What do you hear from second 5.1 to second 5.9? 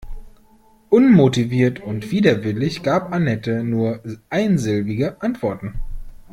Antworten.